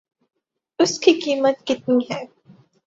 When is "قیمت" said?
1.19-1.65